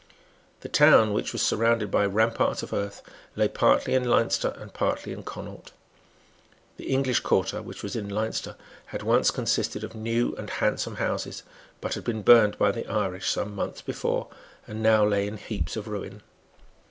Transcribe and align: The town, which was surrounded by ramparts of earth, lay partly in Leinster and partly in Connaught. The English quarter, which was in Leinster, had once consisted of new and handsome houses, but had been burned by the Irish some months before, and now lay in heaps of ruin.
The 0.61 0.67
town, 0.67 1.13
which 1.13 1.31
was 1.31 1.43
surrounded 1.43 1.91
by 1.91 2.05
ramparts 2.07 2.63
of 2.63 2.73
earth, 2.73 3.03
lay 3.35 3.47
partly 3.47 3.93
in 3.93 4.03
Leinster 4.09 4.51
and 4.57 4.73
partly 4.73 5.13
in 5.13 5.21
Connaught. 5.21 5.73
The 6.77 6.85
English 6.87 7.19
quarter, 7.19 7.61
which 7.61 7.83
was 7.83 7.95
in 7.95 8.09
Leinster, 8.09 8.55
had 8.87 9.03
once 9.03 9.29
consisted 9.29 9.83
of 9.83 9.93
new 9.93 10.33
and 10.37 10.49
handsome 10.49 10.95
houses, 10.95 11.43
but 11.81 11.93
had 11.93 12.03
been 12.03 12.23
burned 12.23 12.57
by 12.57 12.71
the 12.71 12.87
Irish 12.91 13.29
some 13.29 13.53
months 13.53 13.83
before, 13.83 14.27
and 14.65 14.81
now 14.81 15.05
lay 15.05 15.27
in 15.27 15.37
heaps 15.37 15.75
of 15.77 15.87
ruin. 15.87 16.23